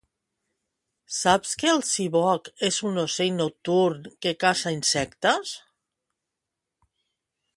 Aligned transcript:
Saps 1.15 1.51
que 1.63 1.67
el 1.73 1.81
siboc 1.89 2.49
és 2.69 2.79
un 2.91 2.97
ocell 3.03 3.37
nocturn 3.43 4.09
que 4.27 4.33
caça 4.47 4.73
insectes? 4.79 5.55